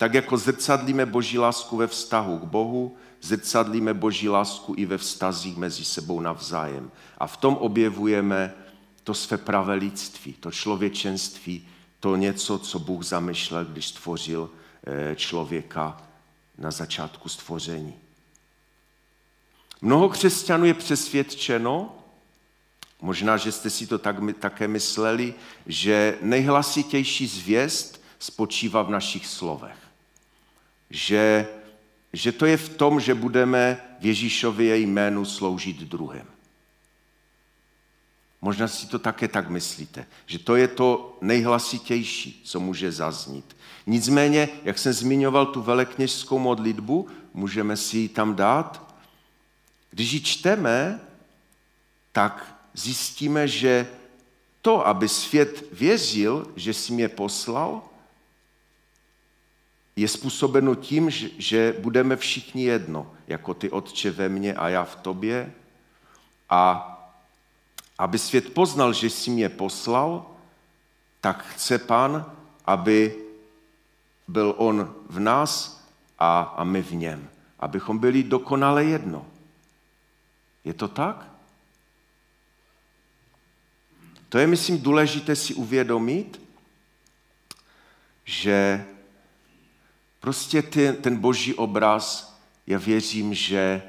[0.03, 5.57] Tak jako zrcadlíme Boží lásku ve vztahu k Bohu, zrcadlíme Boží lásku i ve vztazích
[5.57, 6.91] mezi sebou navzájem.
[7.17, 8.53] A v tom objevujeme
[9.03, 11.67] to své pravé lidství, to člověčenství,
[11.99, 14.49] to něco, co Bůh zamýšlel, když stvořil
[14.87, 16.01] eh, člověka
[16.57, 17.93] na začátku stvoření.
[19.81, 21.95] Mnoho křesťanů je přesvědčeno,
[23.01, 25.33] možná, že jste si to tak, také mysleli,
[25.67, 29.82] že nejhlasitější zvěst spočívá v našich slovech.
[30.93, 31.47] Že
[32.13, 36.25] že to je v tom, že budeme v Ježíšově jménu sloužit druhým.
[38.41, 43.55] Možná si to také tak myslíte, že to je to nejhlasitější, co může zaznít.
[43.87, 48.95] Nicméně, jak jsem zmiňoval tu velekněžskou modlitbu, můžeme si ji tam dát.
[49.91, 50.99] Když ji čteme,
[52.11, 53.87] tak zjistíme, že
[54.61, 57.81] to, aby svět věřil, že jsi mě poslal,
[59.95, 64.95] je způsobeno tím, že budeme všichni jedno, jako ty Otče ve mně a já v
[64.95, 65.53] tobě.
[66.49, 66.89] A
[67.97, 70.25] aby svět poznal, že jsi mě poslal,
[71.21, 72.25] tak chce Pán,
[72.65, 73.15] aby
[74.27, 75.83] byl On v nás
[76.19, 77.29] a, a my v něm.
[77.59, 79.25] Abychom byli dokonale jedno.
[80.63, 81.27] Je to tak?
[84.29, 86.41] To je, myslím, důležité si uvědomit,
[88.25, 88.85] že
[90.23, 92.35] Prostě ty, ten boží obraz,
[92.67, 93.83] já věřím, že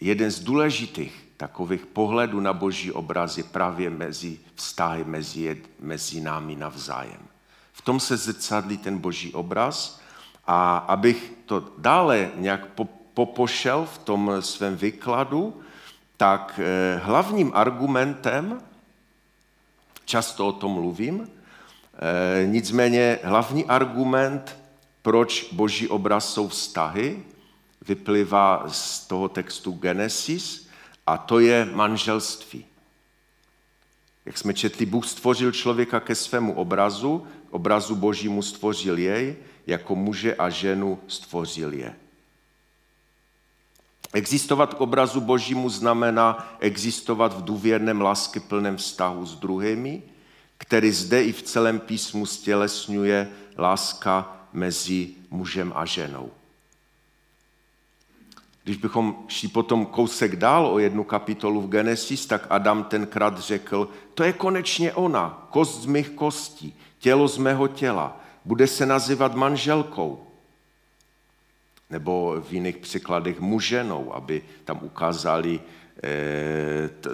[0.00, 6.56] jeden z důležitých takových pohledů na boží obraz je právě mezi vztahy mezi, mezi námi
[6.56, 7.22] navzájem.
[7.72, 10.00] V tom se zrcadlí ten boží obraz
[10.46, 12.66] a abych to dále nějak
[13.14, 15.60] popošel v tom svém výkladu,
[16.16, 18.60] tak eh, hlavním argumentem,
[20.04, 21.28] často o tom mluvím,
[21.94, 24.61] eh, nicméně hlavní argument
[25.02, 27.22] proč boží obraz jsou vztahy,
[27.88, 30.68] vyplývá z toho textu Genesis
[31.06, 32.64] a to je manželství.
[34.24, 39.36] Jak jsme četli, Bůh stvořil člověka ke svému obrazu, obrazu božímu stvořil jej,
[39.66, 41.94] jako muže a ženu stvořil je.
[44.12, 50.02] Existovat k obrazu Božímu znamená existovat v důvěrném lásky plném vztahu s druhými,
[50.58, 56.30] který zde i v celém písmu stělesňuje láska mezi mužem a ženou.
[58.64, 63.88] Když bychom šli potom kousek dál o jednu kapitolu v Genesis, tak Adam tenkrát řekl,
[64.14, 69.34] to je konečně ona, kost z mých kostí, tělo z mého těla, bude se nazývat
[69.34, 70.26] manželkou.
[71.90, 75.60] Nebo v jiných překladech muženou, aby tam ukázali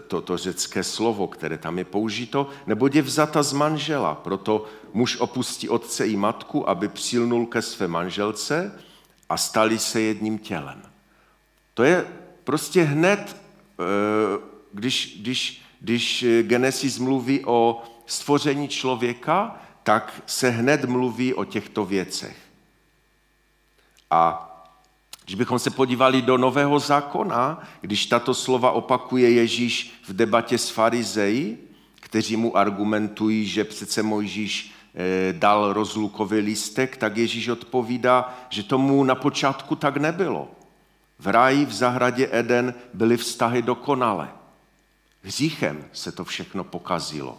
[0.06, 4.14] to, to řecké slovo, které tam je použito, nebo je vzata z manžela.
[4.14, 8.72] Proto muž opustí otce i matku, aby přilnul ke své manželce
[9.28, 10.82] a stali se jedním tělem.
[11.74, 12.06] To je
[12.44, 13.84] prostě hned, eh,
[14.72, 22.36] když, když, když Genesis mluví o stvoření člověka, tak se hned mluví o těchto věcech.
[24.10, 24.47] A
[25.28, 30.70] když bychom se podívali do Nového zákona, když tato slova opakuje Ježíš v debatě s
[30.70, 38.62] farizeji, kteří mu argumentují, že přece Mojžíš eh, dal rozlukový lístek, tak Ježíš odpovídá, že
[38.62, 40.48] tomu na počátku tak nebylo.
[41.18, 44.28] V ráji v zahradě Eden byly vztahy dokonale.
[45.22, 47.38] Hříchem se to všechno pokazilo.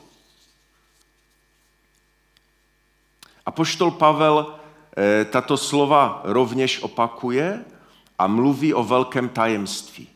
[3.45, 4.55] A poštol Pavel
[4.97, 7.65] eh, tato slova rovněž opakuje
[8.19, 10.07] a mluví o velkém tajemství.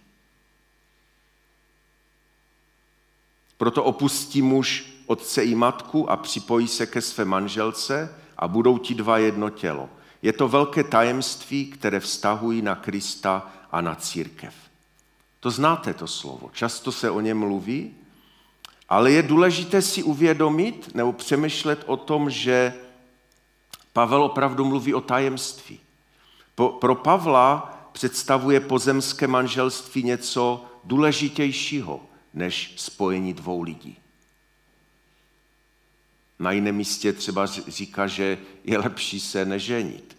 [3.58, 8.96] Proto opustí muž otce i matku a připojí se ke své manželce a budou ti
[8.96, 9.90] dva jedno tělo.
[10.22, 14.54] Je to velké tajemství, které vztahují na Krista a na církev.
[15.40, 17.96] To znáte to slovo, často se o něm mluví,
[18.90, 22.74] ale je důležité si uvědomit nebo přemýšlet o tom, že
[23.94, 25.80] Pavel opravdu mluví o tajemství.
[26.80, 32.02] pro Pavla představuje pozemské manželství něco důležitějšího
[32.34, 33.98] než spojení dvou lidí.
[36.40, 40.18] Na jiném místě třeba říká, že je lepší se neženit.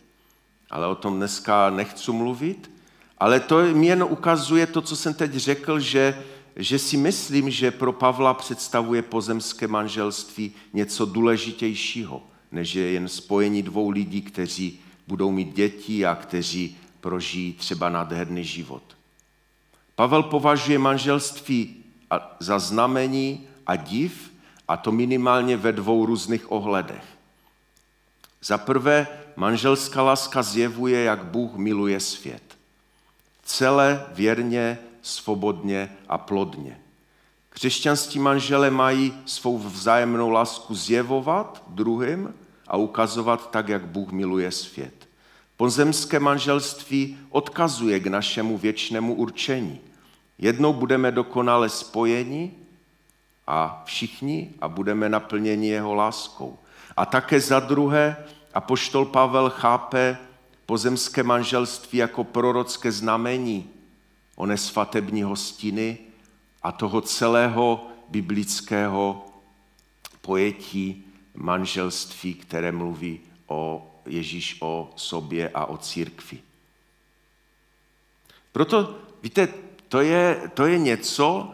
[0.70, 2.70] Ale o tom dneska nechci mluvit.
[3.18, 6.24] Ale to mi jen ukazuje to, co jsem teď řekl, že,
[6.56, 13.62] že si myslím, že pro Pavla představuje pozemské manželství něco důležitějšího, než je jen spojení
[13.62, 18.83] dvou lidí, kteří budou mít děti a kteří prožijí třeba nádherný život.
[19.95, 21.85] Pavel považuje manželství
[22.40, 24.33] za znamení a div,
[24.69, 27.05] a to minimálně ve dvou různých ohledech.
[28.43, 32.43] Za prvé, manželská láska zjevuje, jak Bůh miluje svět.
[33.43, 36.81] Celé, věrně, svobodně a plodně.
[37.49, 42.35] Křesťanství manžele mají svou vzájemnou lásku zjevovat druhým
[42.69, 45.04] a ukazovat tak, jak Bůh miluje svět.
[45.57, 49.81] Pozemské manželství odkazuje k našemu věčnému určení.
[50.38, 52.53] Jednou budeme dokonale spojeni
[53.47, 56.59] a všichni a budeme naplněni jeho láskou.
[56.97, 58.17] A také za druhé,
[58.55, 60.19] a poštol Pavel chápe
[60.67, 63.71] pozemské manželství jako prorocké znamení
[64.37, 65.99] oné svatební hostiny
[66.62, 69.27] a toho celého biblického
[70.21, 76.38] pojetí manželství, které mluví o Ježíš o sobě a o církvi.
[78.53, 79.49] Proto, víte,
[79.88, 81.51] to je, to je něco,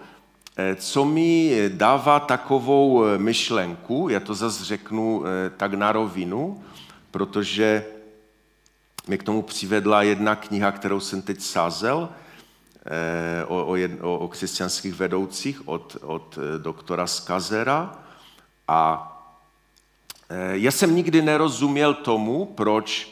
[0.57, 6.65] eh, co mi dává takovou eh, myšlenku, já to zase řeknu eh, tak na rovinu,
[7.11, 7.85] protože
[9.07, 12.09] mě k tomu přivedla jedna kniha, kterou jsem teď sázel,
[13.47, 17.99] o, o, o, o křesťanských vedoucích od, od doktora Skazera.
[18.69, 19.10] A
[20.53, 23.11] já jsem nikdy nerozuměl tomu, proč,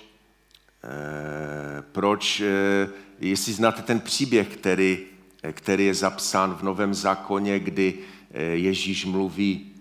[1.92, 2.42] proč
[3.20, 4.98] jestli znáte ten příběh, který
[5.52, 7.94] který je zapsán v Novém zákoně, kdy
[8.31, 9.72] eh, Ježíš mluví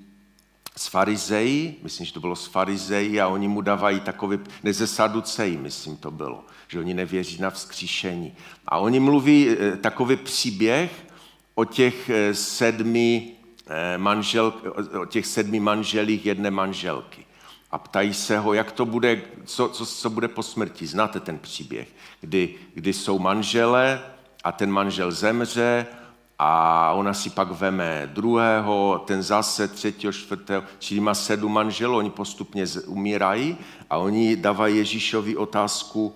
[0.76, 4.88] s farizeji, myslím, že to bylo s farizeji a oni mu dávají takový, ne ze
[4.88, 8.34] saducejí, myslím to bylo, že oni nevěří na vzkříšení.
[8.68, 10.92] A oni mluví eh, takový příběh
[11.56, 13.32] o těch eh, sedmi,
[13.98, 14.54] manžel,
[15.02, 17.26] o těch sedmi manželích jedné manželky.
[17.72, 20.88] A ptají se ho, jak to bude, co, co, co bude po smrti.
[20.88, 21.88] Znáte ten příběh,
[22.22, 24.02] kdy, kdy jsou manželé,
[24.44, 25.86] a ten manžel zemře
[26.40, 32.10] a ona si pak veme druhého, ten zase třetího, čtvrtého, čili má sedm manželů, oni
[32.10, 33.58] postupně umírají
[33.90, 36.16] a oni dávají Ježíšovi otázku,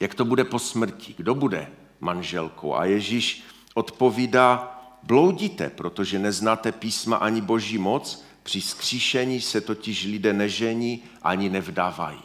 [0.00, 1.66] jak to bude po smrti, kdo bude
[2.00, 2.74] manželkou.
[2.74, 3.44] A Ježíš
[3.74, 11.50] odpovídá, bloudíte, protože neznáte písma ani boží moc, při skříšení se totiž lidé nežení ani
[11.50, 12.20] nevdávají.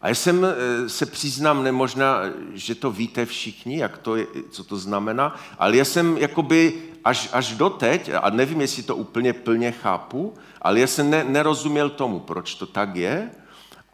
[0.00, 2.20] A já jsem eh, se přiznám, nemožná,
[2.54, 6.74] že to víte všichni, jak to je, co to znamená, ale já jsem jakoby
[7.04, 11.90] až, až doteď, a nevím, jestli to úplně plně chápu, ale já jsem ne, nerozuměl
[11.90, 13.30] tomu, proč to tak je.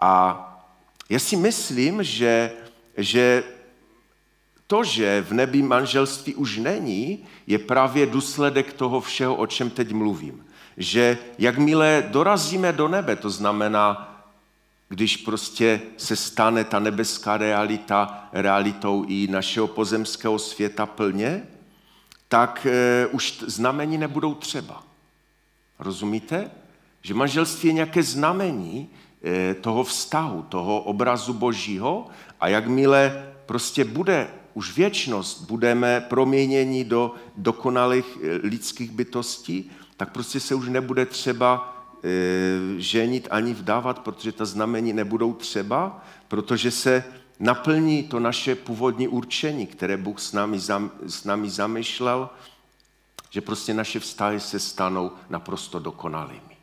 [0.00, 0.44] A
[1.08, 2.52] já si myslím, že,
[2.96, 3.44] že
[4.66, 9.92] to, že v nebi manželství už není, je právě důsledek toho všeho, o čem teď
[9.92, 10.44] mluvím.
[10.78, 14.14] Že jakmile dorazíme do nebe, to znamená,
[14.88, 21.42] když prostě se stane ta nebeská realita realitou i našeho pozemského světa plně,
[22.28, 24.82] tak e, už znamení nebudou třeba.
[25.78, 26.50] Rozumíte?
[27.02, 28.88] Že manželství je nějaké znamení
[29.24, 32.06] e, toho vztahu, toho obrazu božího
[32.40, 40.40] a jakmile prostě bude už věčnost, budeme proměněni do dokonalých e, lidských bytostí, tak prostě
[40.40, 41.74] se už nebude třeba
[42.04, 42.08] e,
[42.80, 47.04] ženit ani vdávat, protože ta znamení nebudou třeba, protože se
[47.40, 52.30] naplní to naše původní určení, které Bůh s námi, zam, s námi zamýšlel,
[53.30, 56.56] že prostě naše vztahy se stanou naprosto dokonalými.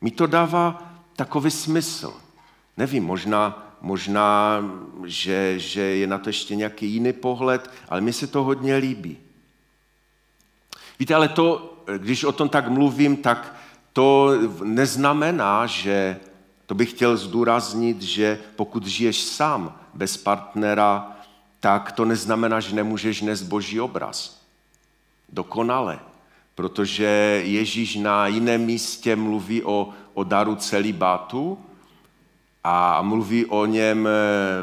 [0.00, 2.14] Mi to dává takový smysl.
[2.76, 4.60] Nevím, možná, možná
[5.04, 9.18] že, že je na to ještě nějaký jiný pohled, ale mi se to hodně líbí.
[10.98, 13.54] Víte, ale to, když o tom tak mluvím, tak
[13.92, 16.16] to neznamená, že
[16.66, 21.16] to bych chtěl zdůraznit, že pokud žiješ sám, bez partnera,
[21.60, 24.42] tak to neznamená, že nemůžeš nést boží obraz.
[25.28, 25.98] Dokonale.
[26.54, 31.58] Protože Ježíš na jiném místě mluví o, o daru celibátu
[32.64, 34.10] a mluví o něm eh,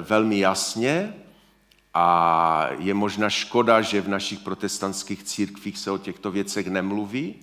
[0.01, 1.13] velmi jasně
[1.93, 7.35] a je možná škoda, že v našich protestantských církvích se o těchto věcech nemluví,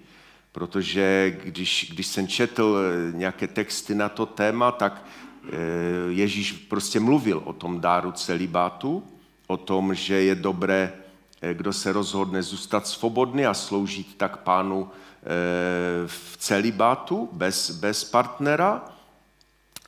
[0.53, 5.05] protože když, když jsem četl eh, nějaké texty na to téma, tak
[5.45, 5.49] eh,
[6.09, 9.03] Ježíš prostě mluvil o tom dáru celibátu,
[9.47, 10.93] o tom, že je dobré,
[11.43, 14.91] eh, kdo se rozhodne zůstat svobodný a sloužit tak pánu
[16.07, 18.85] v celibátu, bez, bez partnera.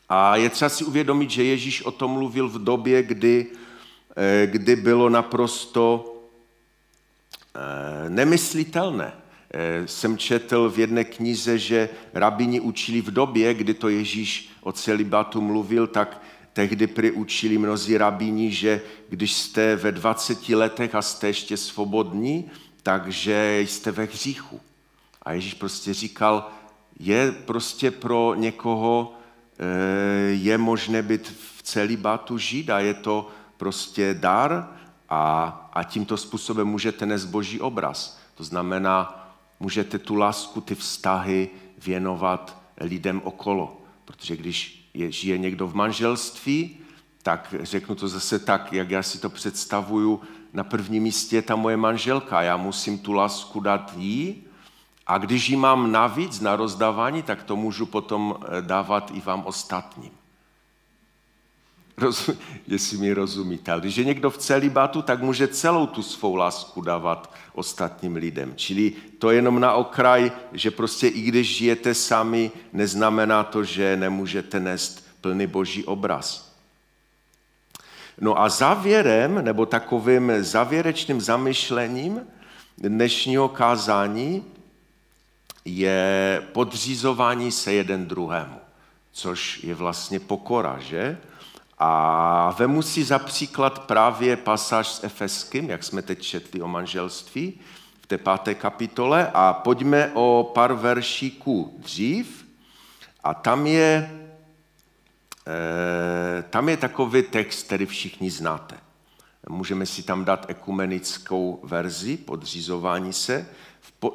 [0.09, 3.47] A je třeba si uvědomit, že Ježíš o tom mluvil v době, kdy,
[4.47, 6.15] kdy bylo naprosto
[8.09, 9.13] nemyslitelné,
[9.55, 14.73] Eh, jsem četl v jedné knize, že rabini učili v době, kdy to Ježíš o
[14.73, 21.03] celibatu mluvil, tak tehdy prý učili mnozí rabini, že když jste ve 20 letech a
[21.03, 22.51] jste ještě svobodní,
[22.83, 24.61] takže jste ve hříchu.
[25.23, 26.51] A Ježíš prostě říkal,
[26.99, 29.15] je prostě pro někoho,
[29.59, 33.31] eh, je možné být v celibatu žít a je to
[33.63, 34.69] prostě dar
[35.09, 38.19] a, a tímto způsobem můžete nést boží obraz.
[38.35, 39.27] To znamená,
[39.61, 43.81] můžete tu lásku, ty vztahy věnovat lidem okolo.
[44.05, 46.79] Protože když je, žije někdo v manželství,
[47.23, 50.21] tak řeknu to zase tak, jak já si to představuju,
[50.53, 54.45] na prvním místě je ta moje manželka, já musím tu lásku dát jí
[55.07, 59.43] a když ji mám navíc na rozdávání, tak to můžu potom eh, dávat i vám
[59.47, 60.22] ostatním.
[61.97, 62.37] Rozum,
[62.67, 63.73] jestli mi rozumíte.
[63.73, 68.53] Ale když je někdo v celibatu, tak může celou tu svou lásku dávat ostatním lidem.
[68.57, 73.97] Čili to je jenom na okraj, že prostě i když žijete sami, neznamená to, že
[73.97, 76.53] nemůžete nést plný boží obraz.
[78.21, 82.21] No a závěrem, nebo takovým závěrečným zamyšlením
[82.79, 84.45] dnešního kázání
[85.65, 88.59] je podřízování se jeden druhému,
[89.13, 91.19] což je vlastně pokora, že?
[91.85, 97.61] A vemu si za příklad právě pasáž s Efeským, jak jsme teď četli o manželství,
[98.01, 102.47] v té páté kapitole a pojďme o pár veršíků dřív
[103.25, 104.11] a tam je,
[105.47, 108.77] e, tam je takový text, který všichni znáte.
[109.49, 113.47] Můžeme si tam dát ekumenickou verzi podřizování se.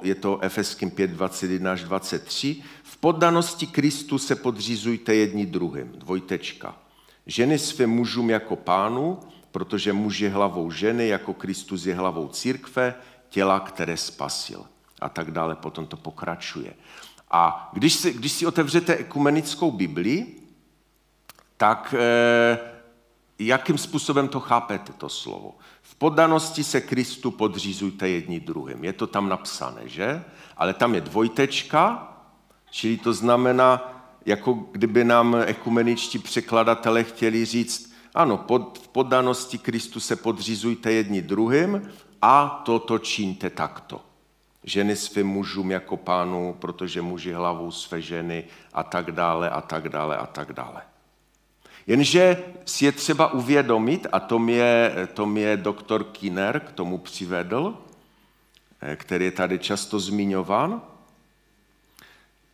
[0.01, 2.63] Je to Efeským 5, 21 až 23.
[2.84, 5.91] V poddanosti Kristu se podřizujte jedni druhým.
[5.95, 6.86] Dvojtečka.
[7.28, 9.19] Ženy své mužům jako pánu,
[9.51, 12.95] protože muž je hlavou ženy, jako Kristus je hlavou církve,
[13.30, 14.65] těla, které spasil.
[15.01, 16.73] A tak dále, potom to pokračuje.
[17.32, 20.28] A když si, když si otevřete ekumenickou Bibli,
[21.57, 22.59] tak eh,
[23.39, 25.55] jakým způsobem to chápete, to slovo?
[25.82, 28.84] V poddanosti se Kristu podřízujte jedni druhým.
[28.84, 30.23] Je to tam napsané, že?
[30.57, 32.13] Ale tam je dvojtečka,
[32.69, 33.96] čili to znamená,
[34.28, 41.21] jako kdyby nám ekumeničtí překladatelé chtěli říct, ano, pod, v poddanosti Kristu se podřizujte jedni
[41.21, 44.01] druhým a toto čiňte takto.
[44.63, 49.89] Ženy svým mužům jako pánu, protože muži hlavou své ženy a tak dále a tak
[49.89, 50.82] dále a tak dále.
[51.88, 57.78] Jenže si je třeba uvědomit, a to mě, to mě doktor Kinner k tomu přivedl,
[58.82, 60.82] eh, který je tady často zmiňován,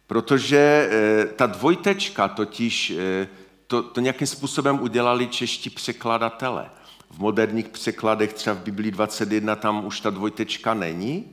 [0.08, 3.28] protože eh, ta dvojtečka totiž eh,
[3.68, 6.70] to, to nějakým způsobem udělali čeští překladatelé.
[7.10, 11.26] V moderních překladech, třeba v Biblii 21, tam už ta dvojtečka není,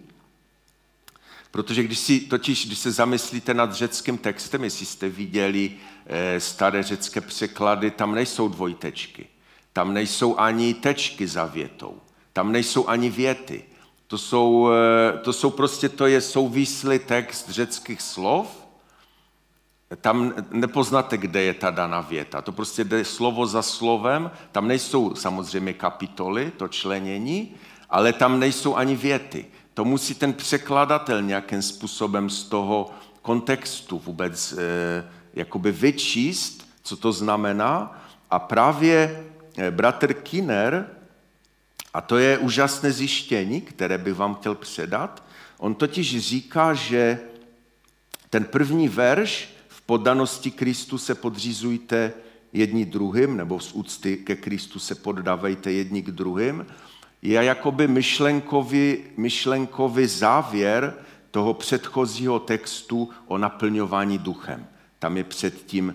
[1.50, 5.72] Protože když, si, totiž, když se zamyslíte nad řeckým textem, jestli jste viděli
[6.06, 9.26] e, staré řecké překlady, tam nejsou dvojtečky.
[9.72, 12.00] Tam nejsou ani tečky za větou.
[12.32, 13.64] Tam nejsou ani věty.
[14.06, 14.68] To jsou,
[15.22, 18.59] to jsou prostě, to je souvislý text řeckých slov.
[19.96, 22.42] Tam nepoznáte, kde je ta daná věta.
[22.42, 24.30] To prostě jde slovo za slovem.
[24.52, 27.54] Tam nejsou samozřejmě kapitoly, to členění,
[27.90, 29.46] ale tam nejsou ani věty
[29.80, 32.90] to musí ten překladatel nějakým způsobem z toho
[33.22, 34.56] kontextu vůbec e,
[35.34, 38.02] jakoby vyčíst, co to znamená.
[38.30, 39.24] A právě
[39.56, 40.86] eh, bratr Kinner,
[41.94, 45.22] a to je úžasné zjištění, které bych vám chtěl předat,
[45.58, 47.18] on totiž říká, že
[48.30, 49.48] ten první verš
[49.90, 52.12] poddanosti Kristu se podřízujte
[52.52, 56.66] jedni druhým, nebo z úcty ke Kristu se poddávejte jedni k druhým,
[57.22, 60.94] je jakoby myšlenkový, myšlenkový závěr
[61.30, 64.66] toho předchozího textu o naplňování duchem.
[64.98, 65.94] Tam je předtím,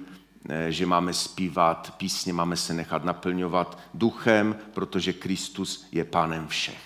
[0.50, 6.82] eh, že máme zpívat písně, máme se nechat naplňovat duchem, protože Kristus je pánem všech.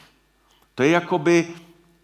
[0.76, 1.48] To je jakoby,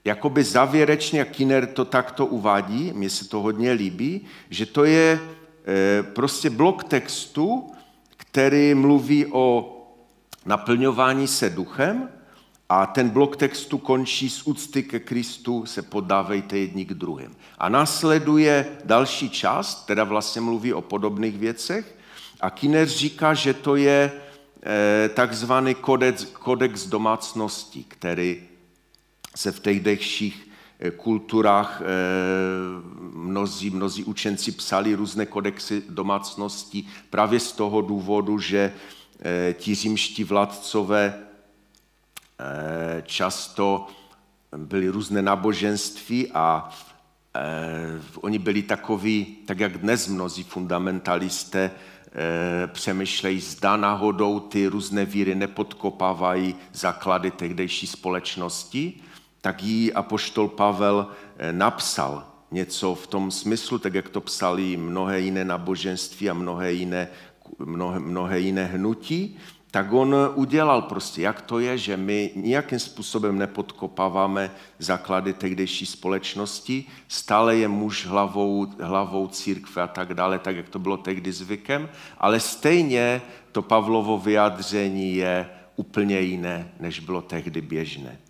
[0.05, 5.19] jakoby závěrečně, jak Kiner to takto uvádí, mně se to hodně líbí, že to je
[5.19, 7.71] eh, prostě blok textu,
[8.17, 9.71] který mluví o
[10.45, 12.09] naplňování se duchem
[12.69, 17.35] a ten blok textu končí s úcty ke Kristu, se podávejte jedni k druhým.
[17.57, 21.95] A následuje další část, která vlastně mluví o podobných věcech.
[22.41, 24.11] A Kiner říká, že to je
[24.63, 28.41] eh, takzvaný kodex, kodex domácností, který
[29.35, 31.85] se v tehdejších eh, kulturách eh,
[33.13, 38.73] mnozí, mnozí učenci psali různé kodexy domácností právě z toho důvodu, že
[39.53, 41.25] ti římští vládcové
[42.39, 43.87] Eh, často
[44.57, 46.69] byly různé náboženství a
[47.35, 47.41] eh,
[48.21, 55.35] oni byli takoví, tak jak dnes mnozí fundamentalisté eh, přemýšlejí, zda náhodou ty různé víry
[55.35, 58.93] nepodkopávají základy tehdejší společnosti,
[59.45, 61.07] tak jí apoštol Pavel
[61.51, 67.07] napsal něco v tom smyslu, tak jak to psali mnohé jiné náboženství a mnohé jiné,
[67.59, 69.37] mnohé, mnohé jiné hnutí,
[69.71, 76.85] tak on udělal prostě, jak to je, že my nějakým způsobem nepodkopáváme základy tehdejší společnosti,
[77.07, 81.89] stále je muž hlavou, hlavou církve a tak dále, tak jak to bylo tehdy zvykem,
[82.17, 83.21] ale stejně
[83.51, 88.24] to Pavlovo vyjádření je úplně jiné, než bylo tehdy běžné.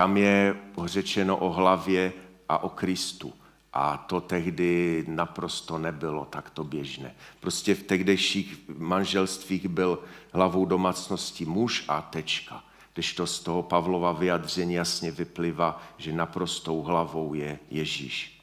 [0.00, 2.12] Tam je řečeno o hlavě
[2.48, 3.32] a o Kristu.
[3.72, 7.14] A to tehdy naprosto nebylo takto běžné.
[7.40, 9.98] Prostě v tehdejších manželstvích byl
[10.32, 12.64] hlavou domácnosti muž a tečka.
[12.94, 18.40] Když to z toho Pavlova vyjadření jasně vyplývá, že naprostou hlavou je Ježíš.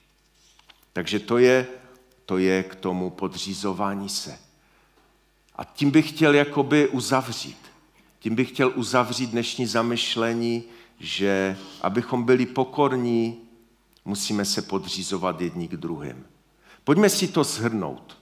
[0.93, 1.68] Takže to je,
[2.26, 4.39] to je k tomu podřízování se.
[5.55, 7.58] A tím bych chtěl jakoby uzavřít.
[8.20, 10.64] Tím bych chtěl uzavřít dnešní zamyšlení,
[11.00, 13.38] že abychom byli pokorní
[14.06, 16.26] musíme se podřízovat jedni k druhým.
[16.84, 18.18] Pojďme si to shrnout,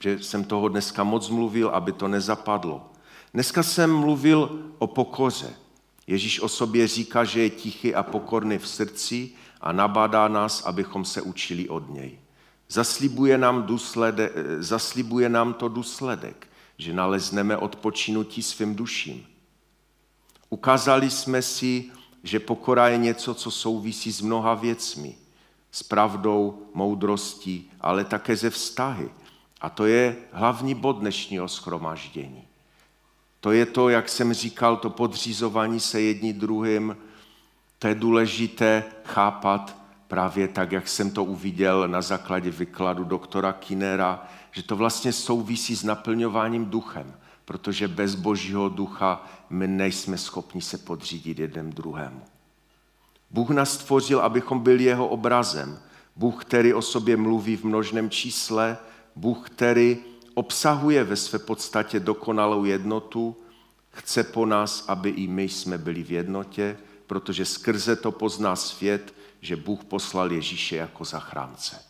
[0.00, 2.90] že jsem toho dneska moc mluvil, aby to nezapadlo.
[3.34, 5.54] Dneska jsem mluvil o pokoře.
[6.06, 11.04] Ježíš o sobě říká, že je tichý a pokorný v srdci a nabádá nás, abychom
[11.04, 12.18] se učili od něj.
[12.68, 16.48] Zaslibuje nám, důsledek, zaslibuje nám to důsledek,
[16.78, 19.26] že nalezneme odpočinutí svým duším.
[20.54, 21.90] Ukázali jsme si
[22.24, 25.14] že pokora je něco, co souvisí s mnoha věcmi.
[25.70, 29.10] S pravdou, moudrostí, ale také ze vztahy.
[29.60, 32.44] A to je hlavní bod dnešního schromaždění.
[33.40, 36.96] To je to, jak jsem říkal, to podřízování se jedni druhým.
[37.78, 39.76] To je důležité chápat
[40.08, 45.76] právě tak, jak jsem to uviděl na základě vykladu doktora Kinera, že to vlastně souvisí
[45.76, 52.22] s naplňováním duchem protože bez Božího ducha my nejsme schopni se podřídit jeden druhému.
[53.30, 55.78] Bůh nás stvořil, abychom byli jeho obrazem.
[56.16, 58.78] Bůh, který o sobě mluví v množném čísle,
[59.16, 59.98] Bůh, který
[60.34, 63.36] obsahuje ve své podstatě dokonalou jednotu,
[63.90, 66.76] chce po nás, aby i my jsme byli v jednotě,
[67.06, 71.82] protože skrze to pozná svět, že Bůh poslal Ježíše jako zachránce.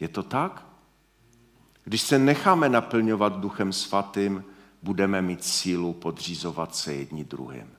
[0.00, 0.66] Je to tak?
[1.84, 4.44] Když se necháme naplňovat Duchem Svatým,
[4.82, 7.70] budeme mít sílu podřízovat se jedni druhým.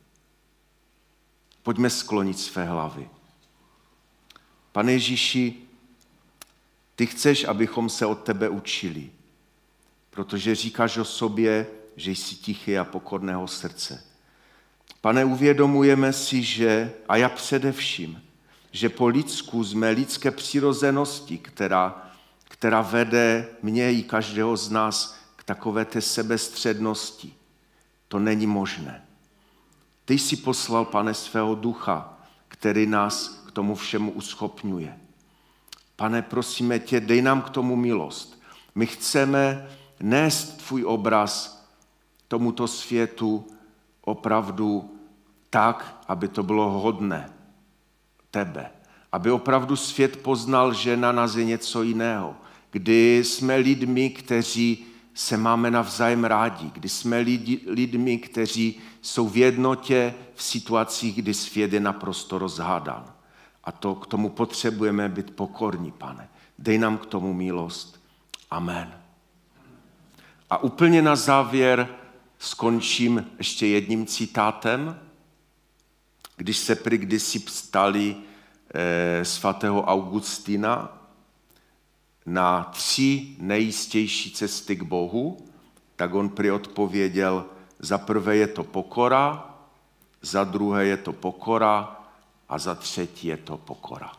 [1.63, 3.09] Pojďme sklonit své hlavy.
[4.71, 5.55] Pane Ježíši,
[6.95, 9.11] ty chceš, abychom se od tebe učili,
[10.09, 14.03] protože říkáš o sobě, že jsi tichý a pokorného srdce.
[15.01, 18.23] Pane, uvědomujeme si, že, a já především,
[18.71, 22.11] že po lidsku mé lidské přirozenosti, která,
[22.43, 27.33] která vede mě i každého z nás takové té sebestřednosti,
[28.07, 29.05] to není možné.
[30.05, 32.17] Ty jsi poslal, pane, svého ducha,
[32.47, 34.99] který nás k tomu všemu uschopňuje.
[35.95, 38.41] Pane, prosíme tě, dej nám k tomu milost.
[38.75, 39.67] My chceme
[39.99, 41.63] nést tvůj obraz
[42.27, 43.47] tomuto světu
[44.01, 44.99] opravdu
[45.49, 47.29] tak, aby to bylo hodné
[48.31, 48.71] tebe.
[49.11, 52.35] Aby opravdu svět poznal, že na nás je něco jiného.
[52.71, 59.37] Kdy jsme lidmi, kteří se máme navzájem rádi, kdy jsme lidi, lidmi, kteří jsou v
[59.37, 63.13] jednotě v situacích, kdy svět je naprosto rozhádan.
[63.63, 66.29] A to k tomu potřebujeme být pokorní, pane.
[66.59, 68.03] Dej nám k tomu milost.
[68.51, 68.93] Amen.
[70.49, 71.87] A úplně na závěr
[72.39, 74.99] skončím ještě jedním citátem.
[76.37, 78.15] Když se prý kdysi ptali
[78.75, 81.02] eh, svatého Augustina
[82.25, 85.37] na tři nejistější cesty k Bohu,
[85.95, 87.45] tak on prý odpověděl,
[87.79, 89.55] za prvé je to pokora,
[90.21, 92.01] za druhé je to pokora
[92.49, 94.11] a za třetí je to pokora.